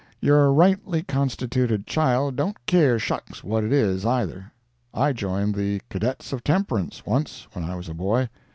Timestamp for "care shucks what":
2.65-3.63